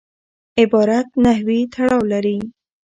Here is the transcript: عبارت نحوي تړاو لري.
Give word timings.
عبارت 0.61 1.07
نحوي 1.23 1.59
تړاو 1.73 2.01
لري. 2.11 2.37